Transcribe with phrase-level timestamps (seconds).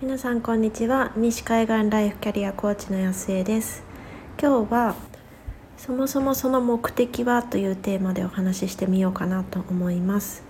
[0.00, 1.10] 皆さんこんにちは。
[1.16, 3.82] 西海岸ライフキャリアコーチの安江です。
[4.40, 4.94] 今日は
[5.76, 10.44] そもそもその目的はというテーマでお話ししてみようかなと思います。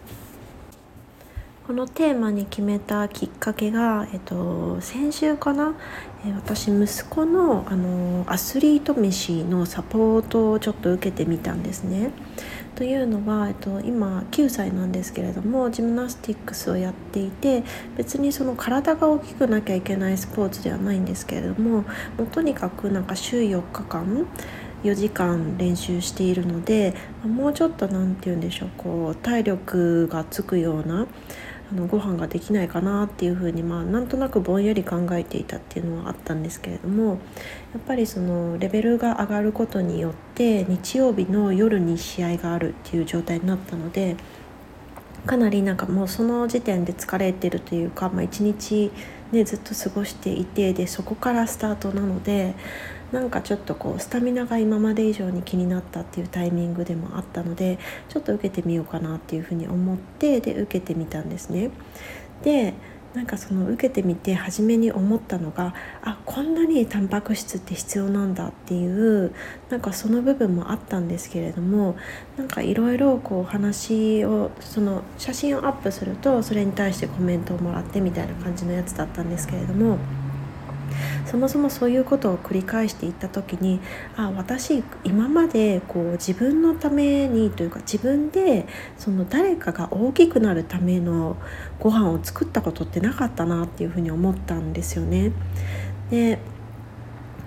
[1.67, 5.75] このテーマに決めたきっかけが、えっと、先週かな、
[6.37, 12.11] 私息子のあのアスリート飯のサポートをちょっと受けてみたんですね。
[12.79, 17.65] というのは、えっと、今9歳なんですけれどもジムナスティックスをやっていて
[17.97, 21.86] 別にその体が大きくなきゃいけないスポーツではないんですけれどもも
[22.21, 24.29] うとにかくなんか週4日間
[24.85, 31.08] 4時間練習しているのでもうちょっと何て言うんでしょうこう体力がつくような
[31.71, 37.14] あのご飯ができないかなっていうふうにまあなんとなくぼんやり考えていたっていうのはあったんですけれどもや
[37.78, 44.17] っぱりそのレベルが上がることによって日曜日の夜に試合があるっていう状態になったので
[45.27, 48.91] かなりなんかもうその時点で疲れてるというか、まあ、日、
[49.33, 52.55] ね、ずっと過ごしていてでそこからスタートなので
[53.12, 57.78] なんかちょっとこうスタミナが今まで以上に気になったっていうタイミングでもあったので
[58.09, 61.70] ちょっと受けてみようかなっていうふうに思ってで受けてみたんですね。
[62.42, 62.75] で
[63.14, 69.33] なんかその受けてみて初めに思ったのがあこんなにタンパク質って必要なんだっていう
[69.70, 71.97] なんかその部分もあったんですけれども
[72.36, 79.97] なんかいろいろこう話をその写真をアップするとそれに対してコメントをもらってみたいな感じのやつだったんですけれども。
[81.27, 83.81] そもそもそういうことを繰り返していった時に
[84.17, 91.36] あ私今までこう自分のためにというか自分でその誰かが大きくなるための
[91.78, 95.33] ご飯を作ったことってなかったなっていうふうに思ったんですよね。
[96.11, 96.39] で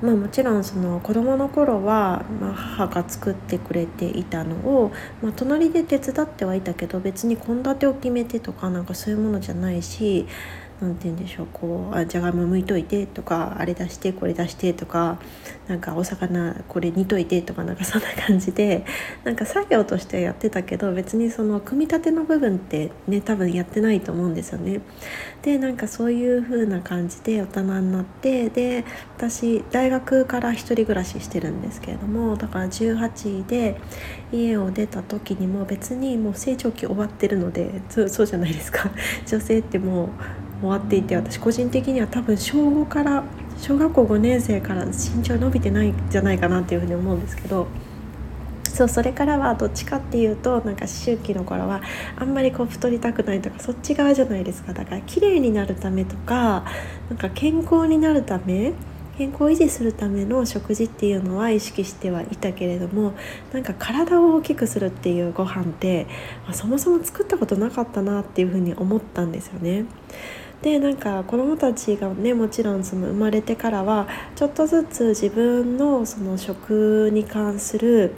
[0.01, 10.25] まあ、もちろんその子どもの頃は、ま、母が作ってくれていたのを、ま、隣で手伝ってはいたけど別に献立を決めてとかなんかそういうものじゃないし
[10.81, 15.19] 何て言うんでしょうこうあじゃがいも剥いといてとかあれ出してこれ出してとか
[15.67, 18.83] なんかお魚これ煮といてとかなんかそんな感じで
[19.23, 24.81] なんか作業としてやってたけど別にその組み立ての部分ってね多分やってないと思うんですよね。
[25.43, 28.83] でなんかそういう風な感じで大人になってで
[29.17, 33.79] 私大学から1人暮らししてるんですけれどもだから18で
[34.31, 38.91] 家を出た時にも別にもう成長期終わってるのでそうじゃないですか
[39.27, 40.09] 女性ってもう
[40.61, 43.23] 終わっていて私個人的には多分小5から
[43.57, 47.67] 小学校5年生から身長伸びてないんじゃないかなっていうふうに思うんですけど
[48.63, 51.81] そうそれからはどっちかっていうとなんか思春期の頃は
[52.15, 56.63] あんまりこう太りたくないとかそっち側じゃないですかだから綺麗になるためとか
[57.09, 58.73] なんか健康になるため
[59.17, 63.13] 健康維持するための食事っていうのは意識してはいたけれども
[63.51, 66.07] なんか体を大きくするっていうご飯って
[66.53, 69.85] そもそも作ったことなかったなっていうふうに思ったんですよね。
[70.61, 78.13] でなんか子どもたちがねもちろんその生まれてからはちょっとずつ自分のその食に関する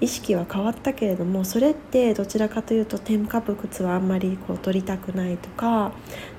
[0.00, 5.92] 意識は変わったけれどもそれってどちらかというと添加物はあんまりこう取りたくないとか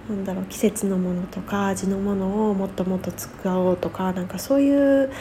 [0.10, 5.12] なんだろう季節のものとか味のものをもっともっと使おうとかなんかそういう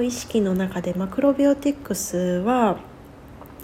[0.00, 2.78] 意識の中でマクロビオティックスは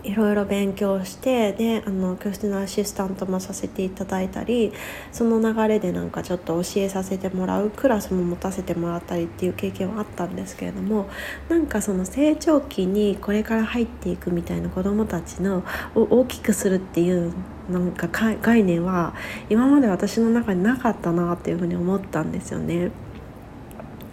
[0.06, 4.72] いろいろ勉強してであの教室のアシスタントもさせていただいたり
[5.10, 11.10] その流れでなんかちょっと教えさせてもらうクラスも持たせてもらったりっていう経験はあったんですけれども
[11.48, 15.64] なんかその成長期にこれから入っていくみたいな子どもたちの
[15.96, 17.32] を大きくするっていう
[17.68, 19.12] なんか概念は
[19.50, 22.92] 今まで私の中になかったなっていうふうに思ったんですよね。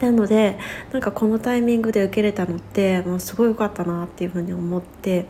[0.03, 0.57] なので
[0.91, 5.27] なんかこのタイミングで受けれたのってもうすごい良かったなっていうふうに思って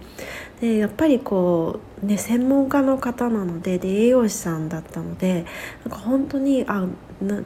[0.61, 5.45] でやっぱりこうね専門家の方なのでで栄養士さんだったので
[5.85, 6.87] なんか本当にあ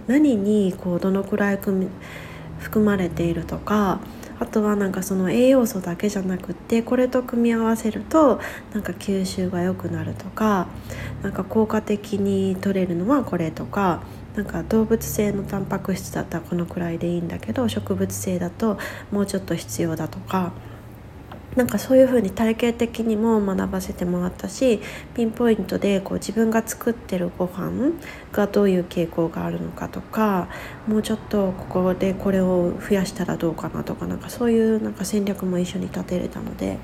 [0.08, 4.00] 何にこうどのくらい含まれているとか
[4.40, 8.40] あとはなんかその栄養素だけじゃなくってこれと組み合わせると
[8.72, 10.68] なんか吸収が良くなるとか
[11.24, 14.02] なんか効果的に取れるのはこれとか
[14.38, 18.78] なんか動物性のタンパク質だったらこのくらいでいいんだけど植物性だと
[19.12, 20.54] もうちょっと必要だとか
[21.56, 24.80] なんかそういう風に体系的にも学ばせてもらったし
[25.16, 27.94] ピンポイントでこう自分が作ってるご飯
[28.32, 30.50] がどういう傾向があるのかとか
[30.88, 36.78] もうちょっとここでこれを増やしたらどうかなとかなんかそういうなんか戦略も一緒に立てれたので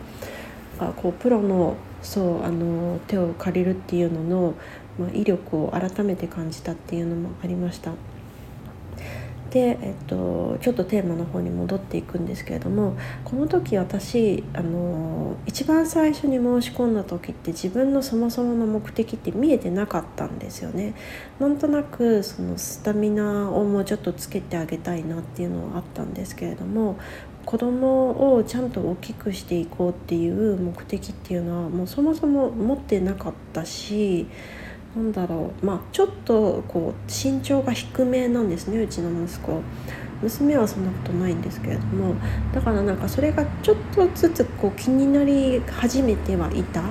[0.97, 4.53] こうプロのそうあの手を借りるっていうのの、
[4.99, 7.93] まあ、威力を改めて感じたっていうのもありました。
[9.53, 20.95] で、えっと、ちょっとテーマの方に戻っていくんですけれどもこの時私あの一番最初に申し込んだ時って自分のそもそもの目的って見えてなかったんですよね。
[21.39, 26.97] なんとなくそのスタミナをもうちょっとつけてあげたいなっていうのはあったんですけれども
[27.45, 34.25] 子供をちゃんと大きくしていこうっていう目的っていうのはもうそもそも持ってなかったし
[34.95, 35.65] なんだろう。
[35.65, 39.61] まあちょっとこう身長が低めなんですねうちの息子。
[40.21, 42.15] 娘はそんなことないんですけれども。
[42.53, 46.83] だからなんかそれがちょっとずつこう気になり始めてはいた。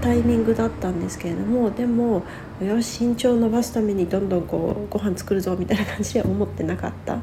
[0.00, 1.70] タイミングだったんですけれども。
[1.70, 2.24] でも
[2.60, 7.18] よし身長を伸ばすためにどんどんこうご飯作るぞみたいな感じで思ってなかった。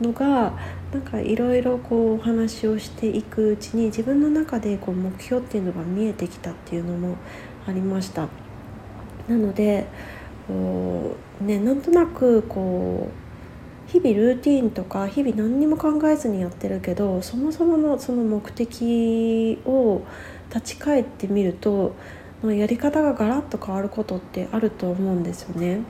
[0.00, 0.52] のが
[0.92, 7.16] なんかいろいろこうお話をしていくうちに自分の中でこう目標っていうのが見えてきたっていうのも
[7.66, 8.28] ありました。
[9.28, 9.86] なので
[10.46, 20.02] こう、ね、なんとなくこう日々ルーティンとか日々何にも考えずにやってるけどそもそものその目的を
[20.48, 21.94] 立ち返ってみると
[22.42, 25.80] やり方がガラッと変わることってあると思うんですよね。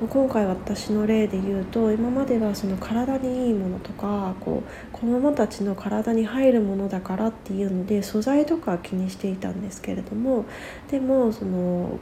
[0.00, 10.46] 今回私の例で言うと今まではその体にいいものとかこう子どもたちの体に入るものだからっていうので素材とか気にしていたんですけれども
[10.90, 11.98] でもその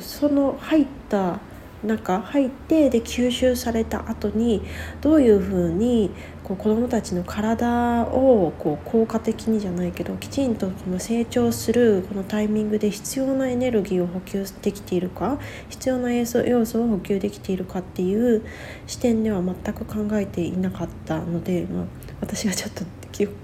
[0.00, 1.40] その入った
[1.84, 4.62] 中入ってで吸収された後に
[5.00, 6.10] どういうふうに
[6.44, 15.38] こう子どもたちの体をこう効果的にじゃないけどきちんとこの成長するこのタイミングで必要なエネルギーを補給できているか
[15.70, 18.44] 必要な要素を補給できているかっていう
[18.86, 21.84] 視点では全く考えていなかったので、まあ、
[22.20, 22.84] 私がちょっと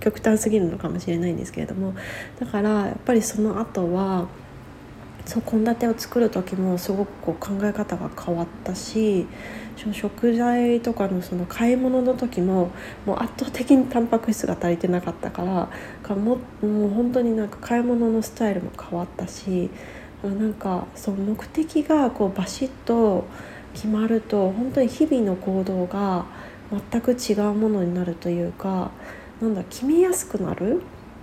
[0.01, 1.95] 極端すぎるのかもしれないんですけれども
[2.41, 4.29] だからやっぱりその後は。
[5.29, 9.27] そう献立を作る時もすごくこう考え方が変わったし
[9.93, 12.71] 食材とかのその買い物の時も
[13.05, 15.69] もう圧倒的にタンパク質が足りてなかったから
[16.03, 19.69] かももう本当になんか買い物のスタイルも変わったし
[20.23, 23.27] なんかその目的がこうバシッと
[23.75, 26.25] 決まると本当に日々の行動が
[26.91, 28.91] 全く違うものになるというか
[29.43, 30.81] なんだ決めやすくなる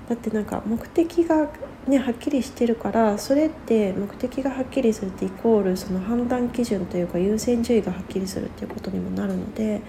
[0.10, 1.50] だってなんか目的が
[1.88, 9.82] ねはっきりしてるからそれって目的がはっきりするってイコールその判断基準というか優先順位がはっきりするっていうことにもなるので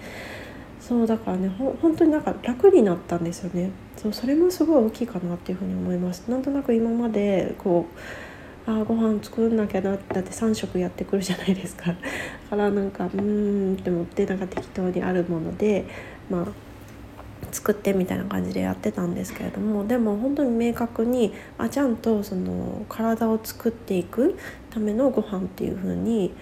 [0.79, 3.71] そうだからねほ本当になんか楽になったんですよね。
[3.97, 6.29] そうそれもすごい大きいかなっていうふに思います。
[6.29, 7.85] なんとなく今までこ
[8.67, 11.87] うあご飯作んなきゃなってだって3食やってくるじゃないですか。
[11.87, 11.95] だ
[12.49, 15.85] からなんかうーんって思ってなんか適当にあるもので
[16.29, 16.45] まあ
[17.51, 24.37] 作ってみたいな感じでやってたんですけれどもでも本当に明確にあちゃんとその体を作っていく
[24.69, 26.33] ためのご飯っていう風に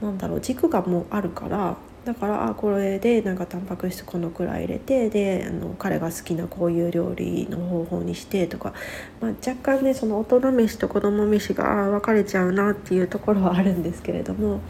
[0.00, 8.72] なんだろう軸がもうあるからだからあこれでなんかタンパク質このくらい入れてであの彼が好きなこういう料理の方法にしてとか、
[9.20, 14.60] まあ、若干ねその大人飯と子供飯が分かれちゃうなっていうところはあるんですけれども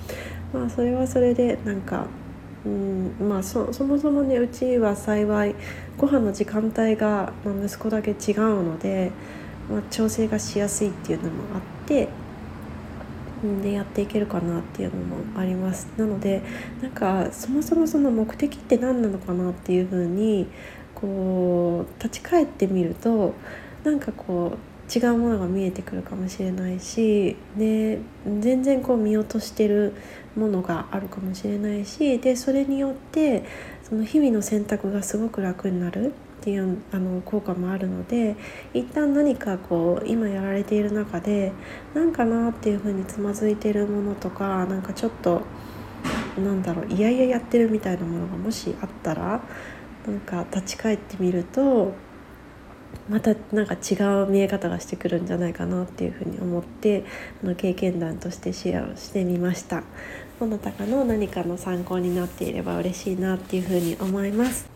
[0.52, 2.06] まあそれはそれでなんか
[2.66, 5.54] うんまあそそもそもねうちは幸い
[5.96, 9.12] ご飯の時間帯が、まあ、息子だけ違うので、
[9.70, 12.08] まあ、調整がしやすいっていうのもあって
[13.44, 15.88] うんでやっていけるかなっていうのもあります。
[15.96, 16.42] なので
[16.82, 20.48] なんかそもそもその目的って何なのかなっていうふうに
[20.94, 23.34] こう立ち返ってみると
[23.84, 24.58] なんかこう
[24.94, 27.98] 違うものが見えてくるかもしれないしで
[28.40, 29.94] 全然こう見落としてる
[30.34, 33.44] ものがあるかもしれないしでそれによって
[33.88, 38.36] その日々の選択がすごく楽になるっていうあの効果もあるので
[38.72, 41.52] 一旦何かこう今やられている中で
[41.94, 45.42] 何かなっていうふうにつまずいてるものとかなんかちょっと
[46.38, 49.42] なんだろういやいややってるみたいなものがもしあったら
[50.06, 51.92] なんか立ち返ってみると
[53.08, 57.04] またなんか違う見え方がしてくるんじゃないかなっていうふうに思って
[57.42, 59.82] あの経験談としてシェアをしてみました。
[60.38, 64.68] どなたかの何かの参考になっていれば嬉しいなっていうふうに思います。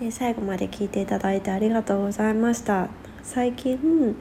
[0.00, 2.88] で最後まで聞いていただいてありがとうございました。
[3.22, 4.16] 最近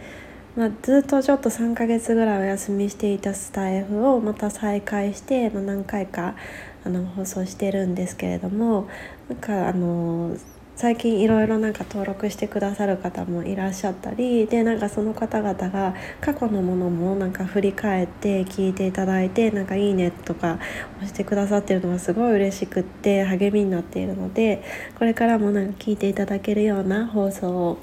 [0.56, 6.36] まあ、ずっとちょっと3ヶ月ぐらいお休みしていたスタイフをまた再開して、まあ、何回か
[6.84, 8.90] あの放送してるんですけれども
[9.30, 10.36] なんかあの
[10.75, 20.60] 最近いろいろなんか登録してくださる方もいらっしゃったりでなんかその方々が過去のものもなんか振り返って聞いていただいてなんかいいねとか
[20.98, 24.63] 押してくださってるのがすごい嬉しくって励みになっているので
[24.98, 27.78] これからもなんか聞いていただけるような放送を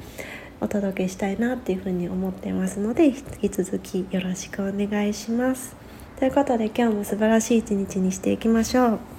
[0.61, 5.77] お届けしたいなっていうふうに思ってますので引き続きよろしくお願いします。
[6.19, 9.18] ということで今日も素晴らしい一日にしていきましょう。